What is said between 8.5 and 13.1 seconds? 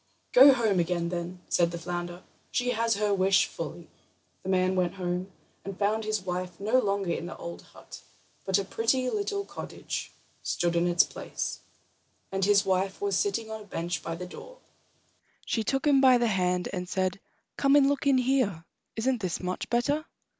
a pretty little cottage stood in its place, and his wife